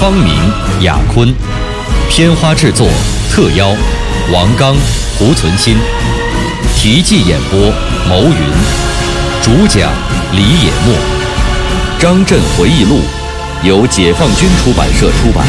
[0.00, 0.32] 方明、
[0.80, 1.30] 雅坤，
[2.08, 2.88] 片花制作
[3.30, 3.68] 特邀
[4.32, 4.74] 王刚、
[5.18, 5.76] 胡存新，
[6.74, 7.70] 题记演播
[8.08, 8.34] 牟云，
[9.42, 9.92] 主讲
[10.32, 10.94] 李野墨，
[12.00, 13.00] 《张震回忆录》
[13.68, 15.46] 由解放军出版社出版。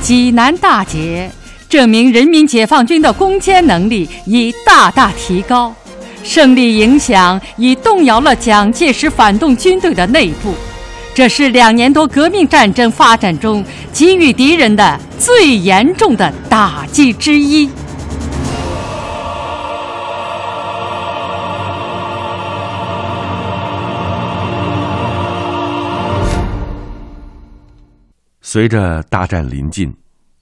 [0.00, 1.30] 济南大捷，
[1.68, 5.74] 证明人民解放军的攻坚能力已大大提高，
[6.24, 10.54] 胜利影响已动摇了蒋介石反动军队的内部，
[11.14, 17.68] 这是两年多革命战争发展中给予敌人的最严重的打击之一。
[28.40, 29.92] 随着大战临近，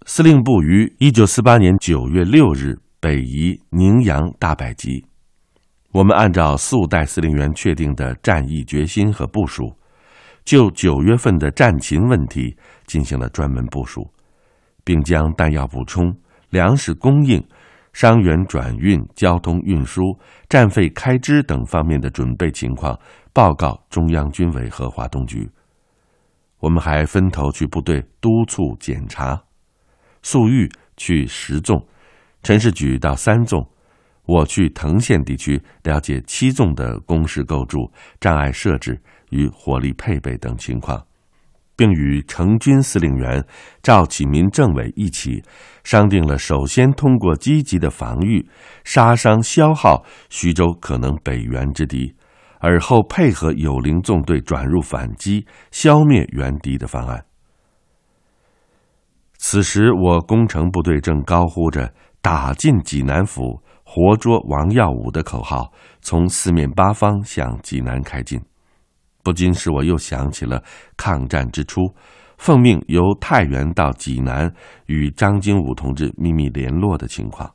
[0.07, 5.05] 司令部于一九四八年九月六日北移宁阳大百集。
[5.93, 9.77] 我们按照四五代司令员确定的战役决心和部署，
[10.43, 14.11] 就九月份的战勤问题进行了专门部署，
[14.85, 16.11] 并将弹药补充、
[16.49, 17.47] 粮食供应、
[17.93, 20.19] 伤员转运、交通运输、
[20.49, 22.99] 战费开支等方面的准备情况
[23.35, 25.47] 报告中央军委和华东局。
[26.59, 29.39] 我们还分头去部队督促检查，
[30.23, 31.87] 粟裕去十纵，
[32.43, 33.69] 陈士举到三纵，
[34.27, 41.05] 我去藤县地区了解七纵的工事构筑、障碍设置与火力配备等情况，
[41.77, 43.45] 并与成军司令员
[43.83, 45.43] 赵启民政委一起
[45.83, 48.49] 商定了：首先通过积极的防御，
[48.85, 52.15] 杀伤消耗徐州可能北援之敌。
[52.65, 57.25] 而后配合友邻纵队转入反击，消灭援敌的方案。
[59.37, 63.61] 此时，我攻城部队正高呼着“打进济南府，
[63.95, 65.71] 活捉王耀武”的口号，
[66.01, 68.41] 从四面八方向济南开进，
[69.23, 70.65] 不禁使我又想起了
[70.97, 71.83] 抗战之初，
[72.39, 74.51] 奉命由太原到济南
[74.87, 77.53] 与张经武同志秘密联络的情况。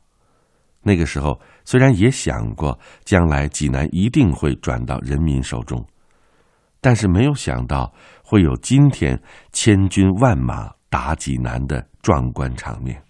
[0.80, 5.84] 那个时候，虽然也想过将来济南一定会转到人民手中，
[6.80, 9.20] 但是没有想到会有今天
[9.50, 13.02] 千军万马打济南的壮观场面。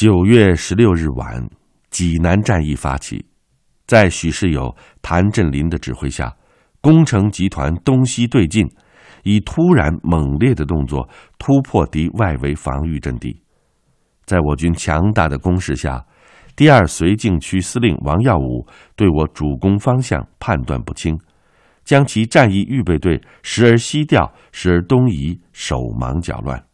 [0.00, 1.46] 九月十六日晚，
[1.90, 3.22] 济南战役发起，
[3.86, 6.34] 在许世友、谭震林的指挥下，
[6.80, 8.66] 工程集团东西对进，
[9.24, 11.06] 以突然猛烈的动作
[11.38, 13.42] 突破敌外围防御阵地。
[14.24, 16.02] 在我军强大的攻势下，
[16.56, 21.14] 第二绥靖区司令王耀武对我主攻方向判断不清，
[21.84, 26.69] 将其战役预备队时而西调，时而东移，手忙脚乱。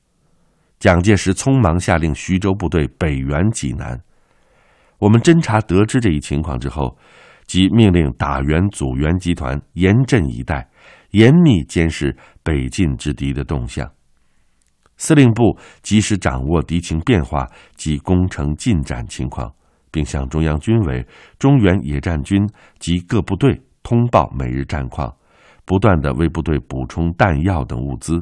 [0.86, 4.00] 蒋介石匆忙下令徐州部队北援济南。
[5.00, 6.96] 我们侦查得知这一情况之后，
[7.44, 10.70] 即命令打援阻援集团严阵以待，
[11.10, 13.90] 严密监视北进之敌的动向。
[14.96, 19.52] 司令部及时掌握敌情变化及工程进展情况，
[19.90, 21.04] 并向中央军委、
[21.36, 22.48] 中原野战军
[22.78, 25.12] 及各部队通报每日战况，
[25.64, 28.20] 不断的为部队补充弹药等物资，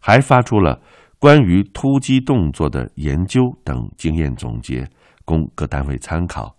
[0.00, 0.80] 还发出了
[1.18, 4.88] 关于突击动作的研究等经验总结，
[5.24, 6.56] 供各单位参考，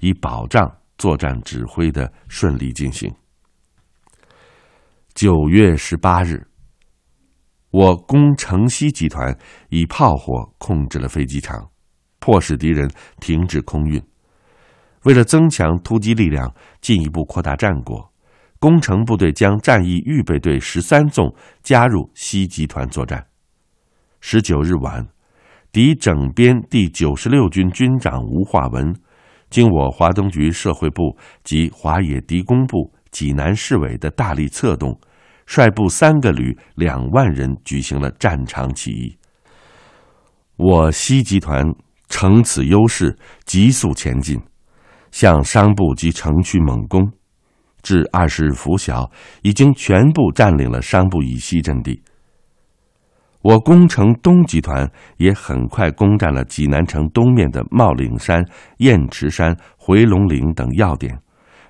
[0.00, 3.10] 以保障作战指挥的顺利进行。
[5.14, 6.46] 九月十八日。
[7.70, 9.34] 我攻城西集团
[9.70, 11.70] 以炮火控制了飞机场，
[12.18, 13.98] 迫使敌人停止空运。
[15.04, 18.12] 为了增强突击力量，进一步扩大战果，
[18.60, 23.26] 攻城部队将战役预备队十三纵加入西集团作战。
[24.24, 25.04] 十九日晚，
[25.72, 28.94] 敌整编第九十六军军长吴化文，
[29.50, 34.98] 经我华东局社会部及华野敌工部、济南市委的大力策动。
[35.44, 39.18] 率部三个旅两万人举行了战场起义。
[40.56, 41.66] 我西集团
[42.08, 44.40] 乘此优势急速前进，
[45.10, 47.10] 向商埠及城区猛攻，
[47.82, 49.10] 至二十日拂晓，
[49.42, 52.00] 已经全部占领了商埠以西阵地。
[53.42, 58.44] 我攻城东集团也很快攻占了济南城东面的茂岭山、
[58.78, 61.18] 雁池山、回龙岭等要点，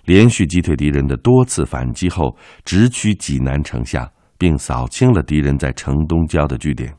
[0.05, 6.95] 连续击退敌人的多次反击后，直趋济南城下，并扫清了敌人在城东郊的据点。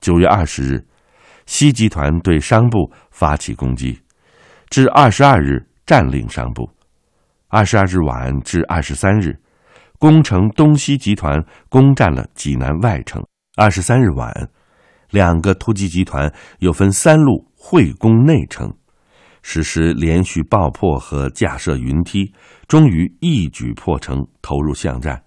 [0.00, 0.86] 九月二十日，
[1.44, 4.00] 西集团对商部发起攻击，
[4.70, 6.70] 至二十二日占领商部。
[7.48, 9.38] 二十二日晚至二十三日，
[9.98, 13.20] 攻城东西集团攻占了济南外城。
[13.56, 14.48] 二十三日晚，
[15.10, 18.72] 两个突击集团又分三路会攻内城。
[19.42, 22.32] 实施连续爆破和架设云梯，
[22.68, 25.20] 终于一举破城，投入巷战。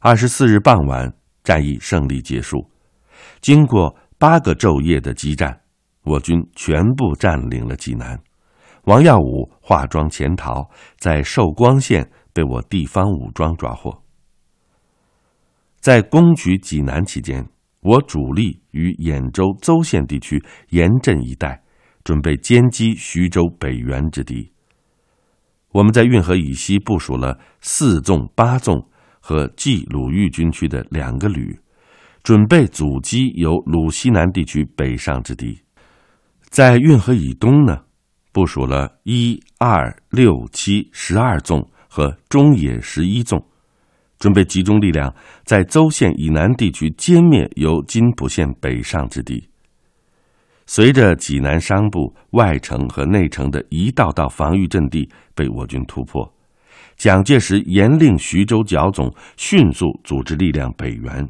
[0.00, 1.12] 二十四日傍晚，
[1.44, 2.68] 战役胜利结束。
[3.40, 5.60] 经过八个昼夜的激战，
[6.02, 8.18] 我军全部占领了济南。
[8.84, 14.00] 王耀武化妆潜逃，在寿光县被我地方武装抓获。
[15.80, 17.44] 在攻取济南期间，
[17.80, 21.64] 我主力于兖州邹县地区严阵以待。
[22.04, 24.50] 准备歼击徐州北援之敌。
[25.72, 28.88] 我们在运河以西部署了四纵、八纵
[29.20, 31.60] 和冀鲁豫军区的两个旅，
[32.22, 35.60] 准备阻击由鲁西南地区北上之敌。
[36.44, 37.82] 在运河以东呢，
[38.32, 43.44] 部署了一二六七十二纵和中野十一纵，
[44.18, 45.14] 准备集中力量
[45.44, 49.48] 在邹县以南地区歼灭由津浦县北上之敌。
[50.66, 56.30] 随着济南商埠外城和内城的一道道防御阵地被我军突破，
[56.96, 61.26] 蒋介石严令徐州剿总迅速组织力量北援。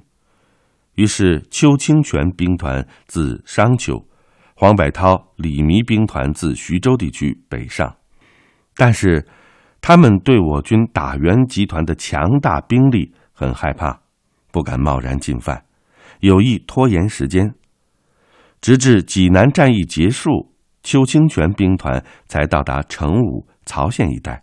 [0.96, 4.04] 于是，邱清泉兵团自商丘，
[4.56, 7.94] 黄百韬、李弥兵团自徐州地区北上。
[8.74, 9.24] 但是，
[9.80, 14.00] 他们对我军打援集团的强大兵力很害怕，
[14.50, 15.64] 不敢贸然进犯，
[16.20, 17.54] 有意拖延时间。
[18.60, 20.52] 直至济南战役结束，
[20.82, 24.42] 邱清泉兵团才到达成武、曹县一带，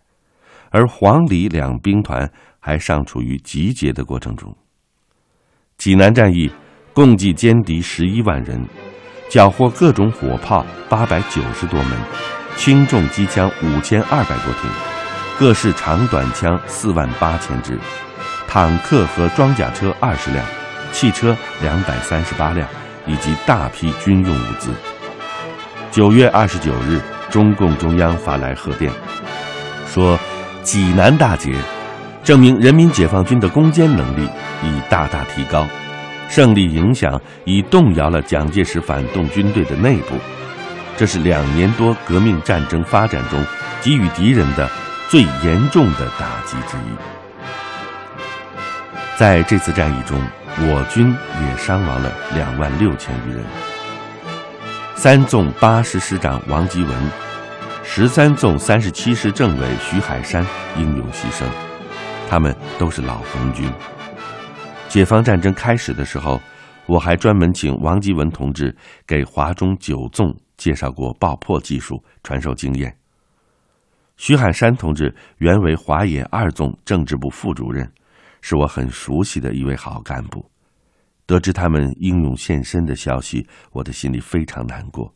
[0.70, 4.56] 而黄、李两兵团还尚处于集结的过程中。
[5.76, 6.50] 济南战役
[6.94, 8.66] 共计歼敌十一万人，
[9.28, 11.98] 缴获各种火炮八百九十多门，
[12.56, 14.95] 轻重机枪五千二百多挺，
[15.38, 17.78] 各式长短枪四万八千支，
[18.48, 20.44] 坦克和装甲车二十辆，
[20.92, 22.66] 汽车两百三十八辆。
[23.08, 24.70] 以及大批军用物资。
[25.92, 27.00] 九月二十九日，
[27.30, 28.90] 中共中央发来贺电，
[29.86, 30.18] 说
[30.64, 31.54] ：“济南大捷，
[32.24, 34.28] 证明人民解放军的攻坚能力
[34.64, 35.64] 已大大提高，
[36.28, 40.16] 胜利影响已动摇了蒋介石反动军队的内部。
[40.96, 43.40] 这是两年多革命战争发展中
[43.80, 44.68] 给予敌人的
[45.08, 46.96] 最严重的打击之一。
[49.18, 50.20] 在这次战役中。”
[50.58, 53.44] 我军也伤亡了两万六千余人。
[54.94, 57.10] 三纵八师师长王吉文，
[57.84, 60.46] 十三纵三十七师政委徐海山
[60.78, 61.44] 英勇牺牲，
[62.26, 63.70] 他们都是老红军。
[64.88, 66.40] 解放战争开始的时候，
[66.86, 68.74] 我还专门请王吉文同志
[69.06, 73.05] 给华中九纵介绍过爆破技术，传授经验。
[74.16, 77.90] 徐海山同志原为华野二纵政治部副主任。
[78.42, 80.48] 是我很熟悉的一位好干部，
[81.26, 85.12] 得知他们英勇献身的消息，我的心里非常难过。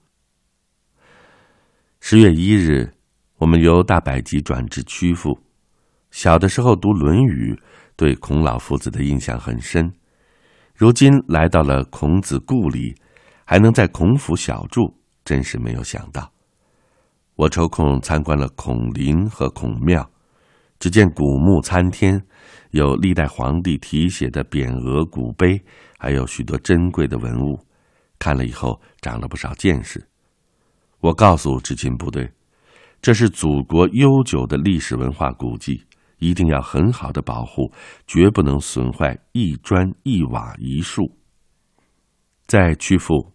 [2.00, 2.92] 十月一日，
[3.36, 5.38] 我们由大百集转至曲阜。
[6.10, 7.54] 小的时候读《论语》，
[7.94, 9.92] 对孔老夫子的印象很深。
[10.74, 12.96] 如今来到了孔子故里，
[13.44, 16.32] 还能在孔府小住，真是没有想到。
[17.40, 20.06] 我抽空参观了孔林和孔庙。
[20.78, 22.22] 只见古木参天，
[22.72, 25.58] 有历代皇帝题写的匾额、古碑，
[25.98, 27.58] 还有许多珍贵的文物。
[28.18, 30.06] 看了以后，长了不少见识。
[31.00, 32.30] 我告诉执勤部队，
[33.00, 35.82] 这是祖国悠久的历史文化古迹，
[36.18, 37.72] 一定要很好的保护，
[38.06, 41.10] 绝不能损坏一砖一瓦一树。
[42.46, 43.32] 在曲阜。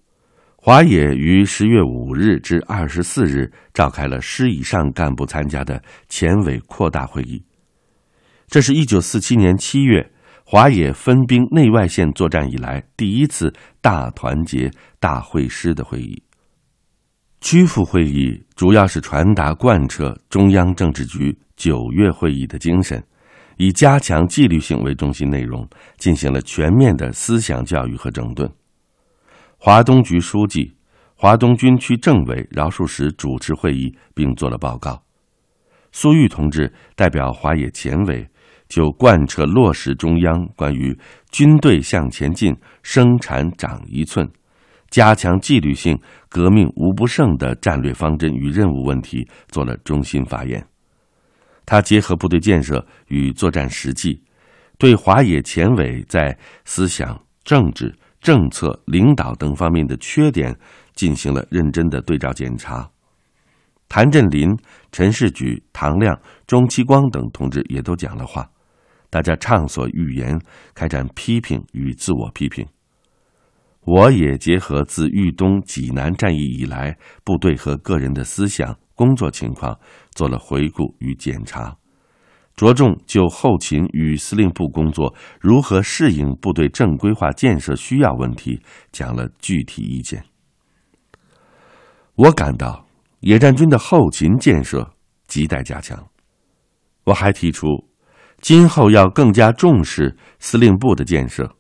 [0.65, 5.79] 华野于十月五日至二十四日召开了师以上干部参加的
[6.09, 7.39] 前委扩大会议。
[8.47, 10.11] 这是一九四七年七月
[10.43, 16.19] 华野分兵内外线作战以来第一次大团结大会师的会议。
[17.41, 22.99] 曲阜会议主要是传达贯彻中央政治局九月会议的精神，
[23.57, 25.69] 以加强纪律性为中心内容，
[25.99, 28.51] 进行了全面的思想教育和整顿。
[29.65, 30.75] 华东局书记、
[31.15, 35.01] 华东军区政委饶漱石主持会议，并作了报告。
[35.91, 38.29] 苏玉同志代表华野前委，
[38.69, 40.95] 就贯彻落实中央关于
[41.31, 44.29] 军队向前进、生产长一寸、
[44.91, 50.63] 加强纪律性、革命无不胜的战略方针与任务问题，做了中心发言。
[51.65, 54.21] 他结合部队建设与作战实际，
[54.77, 57.91] 对华野前委在思想、政治、
[58.25, 60.57] 政策、领导等方面的缺点
[60.95, 62.89] 进行了认真的对照检查。
[63.87, 64.49] 谭震林、
[64.91, 68.49] 陈士举、唐亮、钟其光等同志也都讲了话，
[69.11, 70.41] 大家畅所欲言，
[70.73, 72.65] 开展批评与自我批评。
[73.81, 79.77] 我也结合自豫东、济南战役以来部队和个人的思想、工作情况
[80.15, 81.77] 做了回顾与检查，
[82.55, 90.23] 着重就后勤与司令部工作如何适应部队正规化建设需要问题讲了具体意见。
[92.15, 92.87] 我感到
[93.19, 94.93] 野战军的后勤建设
[95.27, 96.07] 亟待加强。
[97.03, 97.67] 我还提出，
[98.39, 101.55] 今后要更加重视司令部的建设。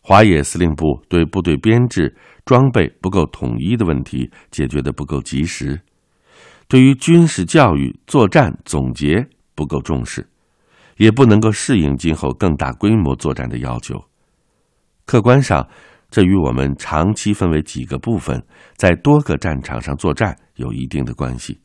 [0.00, 5.80] 华野司令部对部队编制、装备不够统一的问题解决的不够及时，
[6.66, 10.24] 对于军事教育、作战总结不够重视，
[10.98, 14.00] 也不能够适应今后更大规模作战的要求。
[15.04, 15.66] 客观上，
[16.12, 18.40] 这与我们长期分为几个部分，
[18.76, 21.60] 在多个战场上作战有一定的关系。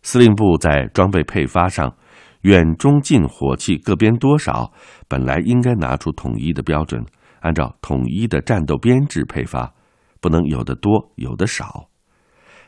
[0.00, 1.94] 司令部在装备配发上，
[2.40, 4.72] 远、中、近火器各编多少，
[5.06, 7.04] 本来应该拿出统一的标准。
[7.40, 9.70] 按照统一的战斗编制配发，
[10.22, 11.90] 不能有的多有的少。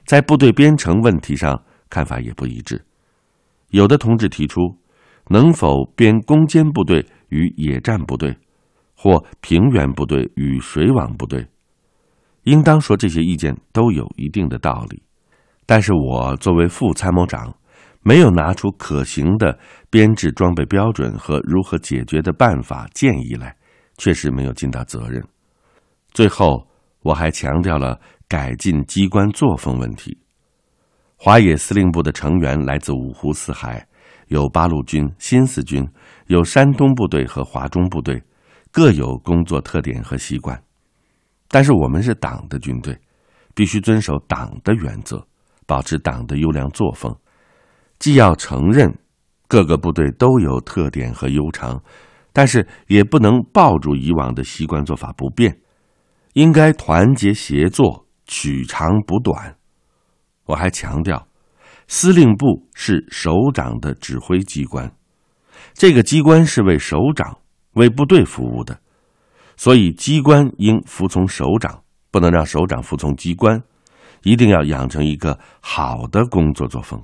[0.05, 2.85] 在部队编成问题上，看法也不一致。
[3.71, 4.61] 有的同志提出，
[5.29, 8.37] 能否编攻坚部队与野战部队，
[8.95, 11.47] 或平原部队与水网部队？
[12.45, 15.03] 应当说，这些意见都有一定的道理。
[15.67, 17.55] 但是我作为副参谋长，
[18.03, 19.59] 没有拿出可行的
[19.91, 23.57] 编制装备标准和如何解决的办法建议来。
[23.99, 25.23] 确实没有尽到责任。
[26.13, 26.67] 最后，
[27.03, 30.17] 我还强调了改进机关作风问题。
[31.23, 33.87] 华野司令部的成员来自五湖四海，
[34.29, 35.87] 有八路军、新四军，
[36.29, 38.23] 有山东部队和华中部队，
[38.73, 40.59] 各有工作特点和习惯。
[41.47, 42.99] 但是我们是党的军队，
[43.55, 45.23] 必须遵守党的原则，
[45.67, 47.15] 保持党的优良作风。
[47.99, 48.91] 既要承认
[49.47, 51.79] 各个部队都有特点和优长。
[52.33, 55.61] 但是也不能抱住以往的习惯做法不变，
[56.33, 59.57] 应该团结协作，取长补短。
[60.47, 61.27] 我还强调，
[61.87, 64.91] 司令部是首长的指挥机关，
[65.75, 67.39] 这个机关是为首长、
[67.75, 68.79] 为部队服务的，
[69.57, 73.63] 所以机关应服从首长，不能让首长服从机关，
[74.23, 77.01] 一定要养成一个好的工作作风。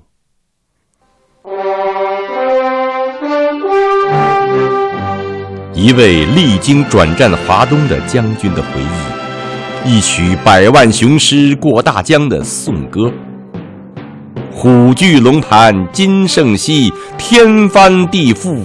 [5.73, 13.13] 一位历经转战华东的将军的回忆，一曲百万雄师过大江的颂歌。
[14.59, 18.57] 虎踞龙盘今胜昔，天翻地覆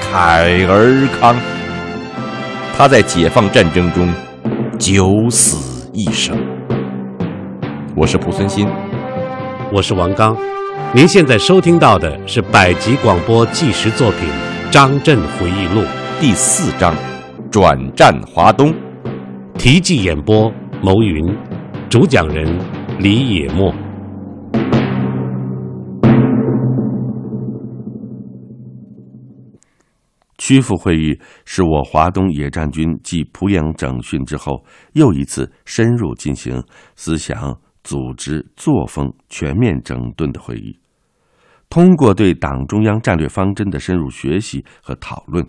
[0.00, 1.34] 慨而慷。
[2.76, 4.08] 他在解放战争中
[4.78, 6.38] 九死一生。
[7.96, 8.68] 我是蒲存昕，
[9.72, 10.36] 我是王刚。
[10.94, 14.28] 您现在收听到的是百集广播纪实作品
[14.70, 15.80] 《张震回忆录》。
[16.20, 16.94] 第四章，
[17.50, 18.72] 转战华东。
[19.58, 21.36] 题记演播：牟云，
[21.90, 22.46] 主讲人
[23.00, 23.74] 李野墨。
[30.38, 36.62] 曲阜会议是我华东野战军继濮阳整训之后又一次深入进行
[36.94, 40.78] 思想、组织、作风全面整顿的会议。
[41.68, 45.46] 通过对党中央战略方针的深入学习和讨论。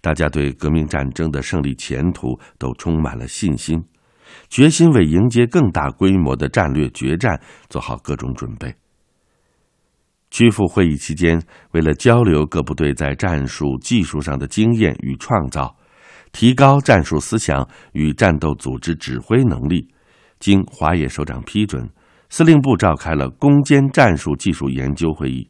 [0.00, 3.82] 大家对革命战争的胜利前途都充满了信心，
[4.50, 7.40] 决心为迎接更大规模的战略决战
[7.70, 8.74] 做好各种准备。
[10.34, 15.76] 曲阜会议期间，为了交流各部队在战术技术上的经验与创造，
[16.32, 19.86] 提高战术思想与战斗组织指挥能力，
[20.40, 21.88] 经华野首长批准，
[22.30, 25.48] 司令部召开了攻坚战术技术研究会议。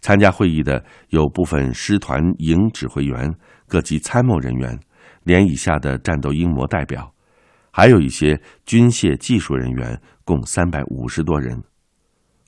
[0.00, 3.28] 参加会议的有部分师团营指挥员。
[3.66, 4.78] 各级参谋人员、
[5.24, 7.12] 连以下的战斗英模代表，
[7.72, 11.60] 还有一些军械技术人员，共三百五十多人。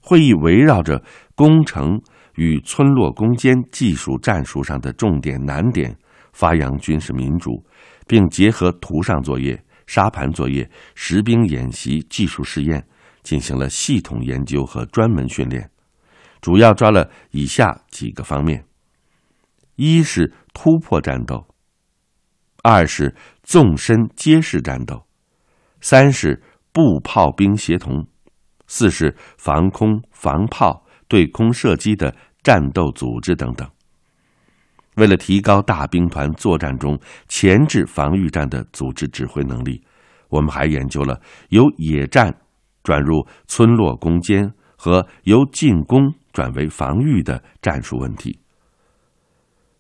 [0.01, 1.03] 会议围绕着
[1.39, 2.03] 工程
[2.35, 5.97] 与村落攻坚技术战术上的重点难点，
[6.33, 7.65] 发扬军事民主，
[8.09, 12.85] 并结合图上作业、沙盘作业、实兵演习、技术试验，
[13.23, 15.71] 进行了系统研究和专门训练。
[16.41, 18.65] 主要抓了以下几个方面：
[19.77, 20.35] 一是。
[20.55, 21.47] 突破战斗，
[22.65, 23.15] 二是
[23.45, 25.07] 纵深结实战斗，
[25.81, 26.43] 三是
[26.73, 28.09] 步炮兵协同，
[28.67, 33.69] 四是防空防炮对空射击的战斗组织等等。
[34.97, 36.99] 为了提高大兵团作战中
[37.29, 39.81] 前置防御战的组织指挥能力，
[40.29, 42.35] 我们还研究了由野战
[42.83, 48.39] 转入村落攻坚和由进攻转为防御的战术问题。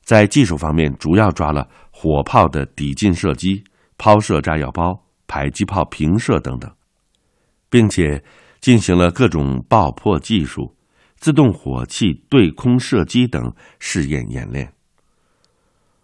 [0.02, 3.62] 在技术方面，主要抓了火炮的抵近射击、
[3.98, 6.72] 抛射炸药包、迫击炮平射等等，
[7.68, 8.24] 并且
[8.60, 10.74] 进行了各种爆破技术、
[11.18, 14.72] 自动火器对空射击等试验演练。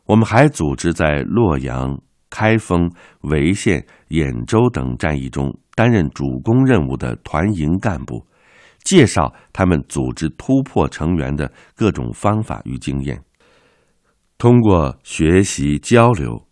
[0.06, 2.90] 我们还组织在洛阳、开封、
[3.22, 8.26] 潍县、兖州等战役中担任主攻任务的团营干部，
[8.82, 13.22] 介绍他们组织突破成员的各种方法与经验。
[14.36, 16.46] 通过学习交流，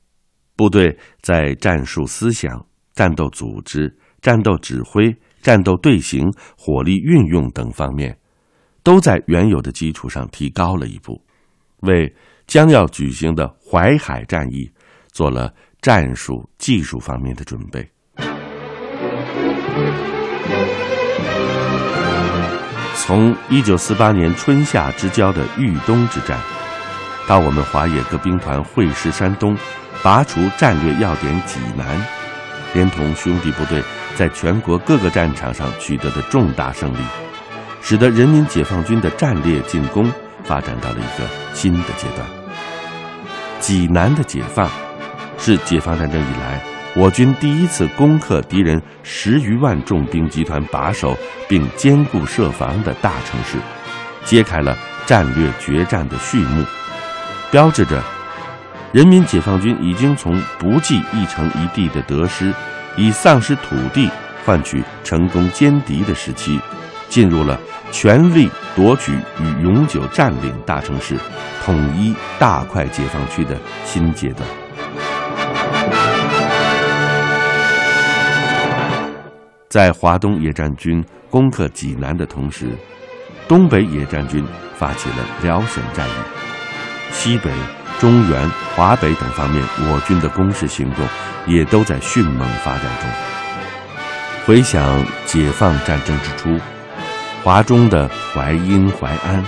[0.57, 2.65] 部队在战术思想、
[2.95, 8.17] 战斗组织、战斗指挥、战斗队形、火力运用等方面，
[8.83, 11.21] 都在原有的基础上提高了一步，
[11.81, 12.15] 为。
[12.45, 14.71] 将要举行的淮海战役，
[15.13, 17.89] 做了战术技术方面的准备。
[22.97, 26.39] 从一九四八年春夏之交的豫东之战，
[27.27, 29.57] 到我们华野各兵团会师山东，
[30.03, 32.05] 拔除战略要点济南，
[32.75, 33.83] 连同兄弟部队
[34.15, 36.99] 在全国各个战场上取得的重大胜利，
[37.83, 40.11] 使得人民解放军的战略进攻
[40.45, 42.27] 发展到了一个新的阶段。
[43.59, 44.71] 济南的解放，
[45.37, 46.61] 是解放战争以来
[46.95, 51.17] 我军第一次攻克敌人十余万重兵集团把守
[51.49, 53.59] 并坚固设防的大城市，
[54.25, 56.65] 揭开了战略决战的序幕，
[57.51, 58.03] 标志着
[58.93, 62.53] 人民解放军已经从不计一城一地的得失，
[62.97, 64.11] 以丧失土地
[64.45, 66.61] 换取成功歼敌的时期，
[67.09, 67.59] 进入了
[67.93, 71.17] 全力夺取与永久占领大城市。
[71.65, 74.49] 统一大块解放区的新阶段，
[79.69, 82.67] 在华东野战军攻克济南的同时，
[83.47, 84.45] 东北野战军
[84.77, 86.13] 发起了辽沈战役，
[87.13, 87.49] 西北、
[88.01, 91.07] 中原、华北等方面，我军的攻势行动
[91.47, 93.09] 也都在迅猛发展中。
[94.45, 96.61] 回想解放战争之初，
[97.43, 99.45] 华中的淮阴、淮安，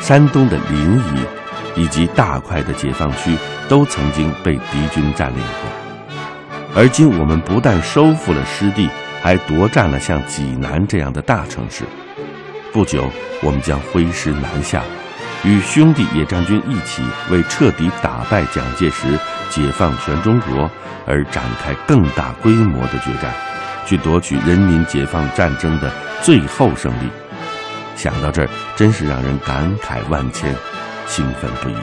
[0.00, 1.26] 山东的临沂。
[1.74, 3.34] 以及大块的解放区
[3.66, 8.90] 都曾经被敌军占领过，而今我们不但收复了失地，
[9.22, 11.84] 还夺占了像济南这样的大城市。
[12.74, 13.10] 不久，
[13.42, 14.82] 我们将挥师南下，
[15.44, 20.70] 与兄弟野战军一起，为彻底打败蒋介石、解放全中国
[21.06, 23.32] 而展开更大规模的决战，
[23.86, 27.08] 去夺取人民解放战争的最后胜利。
[27.96, 30.54] 想到这儿，真是让人感慨万千。
[31.06, 31.74] 兴奋不已。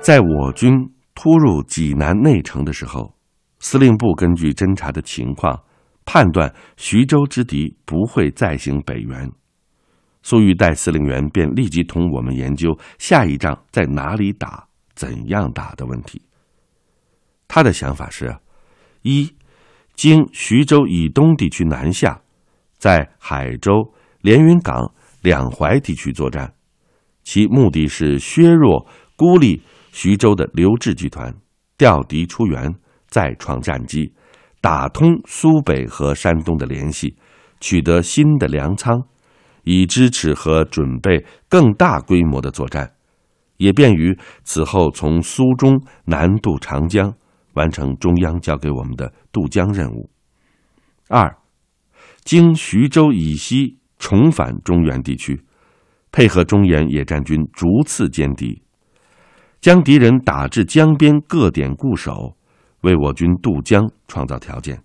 [0.00, 0.72] 在我军
[1.14, 3.14] 突入济南内城的时候，
[3.58, 5.62] 司令部根据侦察的情况，
[6.06, 9.30] 判断徐州之敌不会再行北援。
[10.22, 14.66] 苏玉岱司令员便立即同我们研究下一仗在哪里打、
[15.04, 16.22] 怎样打的问题。
[17.46, 18.34] 他的想法是。
[19.02, 19.34] 一，
[19.94, 22.22] 经徐州以东地区南下，
[22.78, 26.54] 在海州、连云港、两淮地区作战，
[27.22, 29.60] 其目的是削弱、孤立
[29.92, 31.34] 徐州的刘志集团，
[31.76, 32.74] 调敌出援，
[33.08, 34.14] 再创战机，
[34.62, 37.14] 打通苏北和山东的联系，
[37.60, 39.02] 取得新的粮仓，
[39.64, 42.93] 以支持和准备更大规模的作战，
[43.56, 47.14] 也便于此后从苏中南渡长江。
[47.54, 50.10] 完成中央交给我们的渡江任务。
[51.08, 51.36] 二，
[52.24, 55.40] 经徐州以西重返中原地区，
[56.10, 58.60] 配合中原野战军逐次歼敌，
[59.60, 62.36] 将敌人打至江边各点固守，
[62.80, 64.82] 为我军渡江创造条件。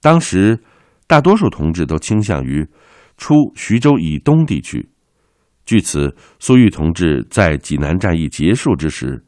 [0.00, 0.58] 当时，
[1.06, 2.66] 大多数同志都倾向于
[3.18, 4.88] 出徐州以东地区。
[5.70, 9.24] 据此，苏玉同志在济南战役结束之时。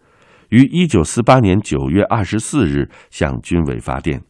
[0.49, 4.21] 于一九四八年九月二十四日向军委发电，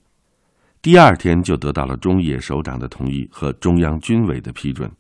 [0.83, 4.93] 第二天就得到了中野首长的同意和中央军委的批准。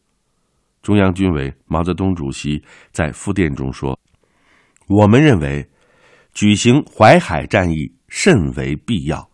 [0.80, 4.00] 中央军委毛泽东主席在复电中说
[4.88, 5.68] ：“我们认为
[6.32, 9.28] 举行淮海战役甚为必要，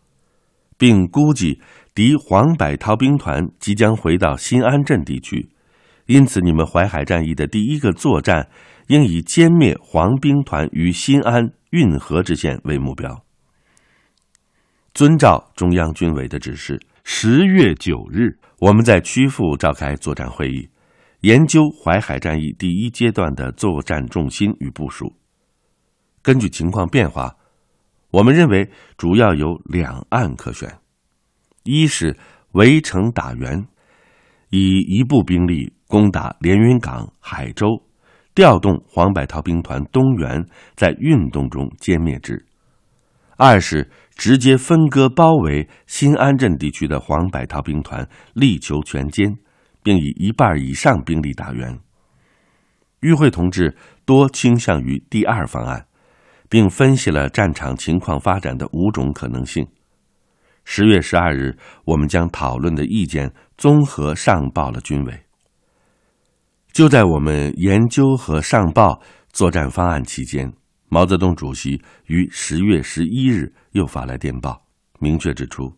[0.76, 1.60] 并估计
[1.94, 5.48] 敌黄百韬兵团即将回到新安镇地区，
[6.08, 8.48] 因此你们淮海战役的第一个作战
[8.88, 13.22] 应以歼灭黄兵团于新安。”运河之线为目标。
[14.94, 20.66] 遵照中央军委的指示，十月九日，我们在曲阜召开作战会议，
[21.20, 25.14] 研究淮海战役第一阶段的作战重心与部署。
[26.22, 27.36] 根据情况变化，
[28.12, 30.78] 我们认为主要有两岸可选：
[31.64, 32.16] 一是
[32.52, 33.62] 围城打援，
[34.48, 37.82] 以一部兵力攻打连云港、海州，
[38.34, 40.44] 调动黄百韬兵团东援，
[40.76, 42.36] 在运动中歼灭之；
[43.38, 49.38] 二是直接分割包围新安镇地区的黄百韬兵团，力求全歼，
[49.82, 51.78] 并以一半以上兵力打援。
[53.00, 55.86] 与会同志多倾向于第二方案，
[56.50, 59.66] 并分析了战场情况发展的五种可能性。
[60.64, 65.27] 十月十二日，我们将讨论的意见综合上报了军委。
[66.78, 70.52] 就在我们研究和上报作战方案期间。
[70.88, 74.62] 毛泽东主席于十月十一日又发来电报，
[75.00, 75.76] 明确指出，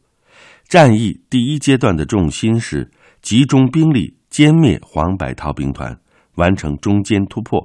[0.69, 2.91] 战役第一阶段的重心是
[3.23, 5.99] 集中兵力歼灭黄百韬兵团，
[6.35, 7.59] 完成中间突破；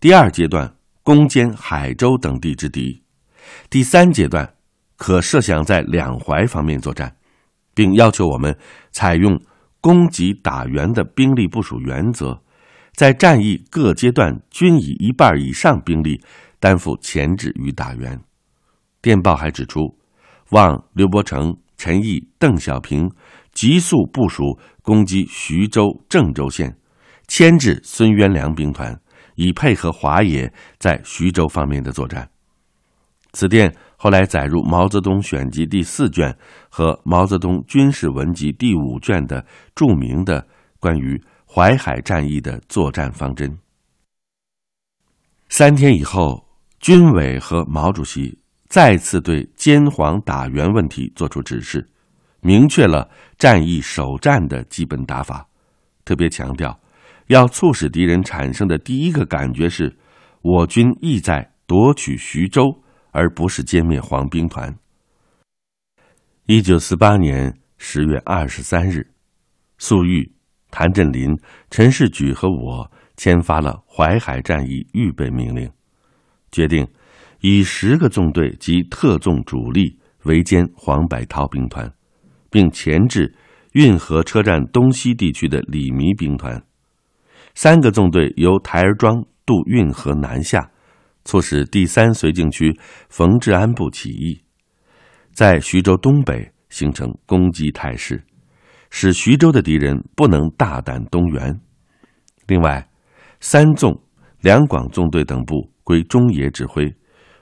[0.00, 3.02] 第二阶段攻坚海州等地之敌；
[3.68, 4.54] 第三阶段
[4.96, 7.14] 可设想在两淮方面作战，
[7.74, 8.56] 并要求我们
[8.90, 9.38] 采用
[9.80, 12.42] 攻击打援的兵力部署原则，
[12.94, 16.20] 在战役各阶段均以一半以上兵力。
[16.60, 18.20] 担负前置与打援。
[19.00, 19.96] 电报还指出，
[20.50, 23.08] 望刘伯承、陈毅、邓小平
[23.52, 26.76] 急速部署攻击徐州、郑州县，
[27.28, 29.00] 牵制孙元良兵团，
[29.36, 32.28] 以配合华野在徐州方面的作战。
[33.32, 36.34] 此电后来载入《毛泽东选集》第四卷
[36.70, 40.46] 和《毛泽东军事文集》第五卷的著名的
[40.80, 43.58] 关于淮海战役的作战方针。
[45.48, 46.48] 三天以后。
[46.80, 51.84] 军委和毛主席再次对歼黄打援问题作出指示，
[52.40, 55.44] 明确了战役首战的基本打法，
[56.04, 56.78] 特别强调，
[57.26, 59.92] 要促使敌人产生的第一个感觉是，
[60.40, 62.72] 我军意在夺取徐州，
[63.18, 64.72] 而不是歼灭黄兵团。
[66.46, 69.04] 一九四八年十月二十三日，
[69.76, 70.32] 粟裕、
[70.70, 71.36] 谭震林、
[71.68, 75.68] 陈士举和我签发了淮海战役预备命令。
[76.52, 76.86] 决定
[77.40, 81.92] 以十个纵队及特纵主力围歼黄百韬兵团，
[82.50, 83.34] 并钳制
[83.72, 86.56] 运河车站东西地区的李弥兵团；
[87.56, 90.70] 三个纵队由台儿庄渡运河南下，
[91.28, 92.74] 促使第三绥靖区
[93.10, 94.42] 冯治安部起义，
[95.34, 98.24] 在徐州东北形成攻击态势，
[98.88, 101.60] 使徐州的敌人不能大胆东援。
[102.46, 102.88] 另外，
[103.40, 104.00] 三纵、
[104.40, 105.70] 两广纵队等部。
[105.84, 106.84] 归中野指挥，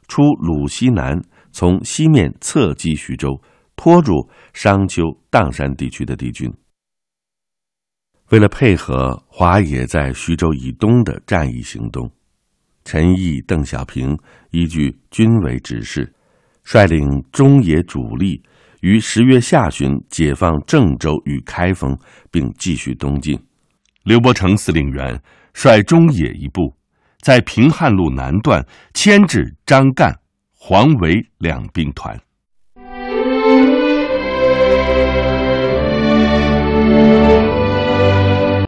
[0.06, 1.20] 出鲁西南，
[1.50, 3.42] 从西面侧击徐州，
[3.74, 6.52] 拖住商丘、砀山地区的敌军。
[8.30, 12.08] 为了配合华野在徐州以东的战役行动，
[12.86, 14.16] 陈毅邓小平
[14.52, 16.10] 依据军委指示
[16.62, 18.40] 率领中野主力
[18.80, 21.98] 于十月下旬解放郑州与开封
[22.30, 23.36] 并继续东进。
[24.04, 25.20] 刘伯承司令员
[25.52, 26.72] 率中野一部
[27.20, 30.16] 在平汉路南段牵制张干
[30.56, 32.16] 黄维两兵团。